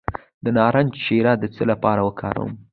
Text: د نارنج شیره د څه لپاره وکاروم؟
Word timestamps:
د 0.43 0.45
نارنج 0.57 0.91
شیره 1.05 1.33
د 1.37 1.43
څه 1.55 1.63
لپاره 1.71 2.01
وکاروم؟ 2.07 2.51